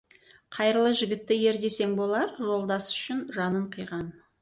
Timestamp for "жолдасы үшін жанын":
2.49-3.73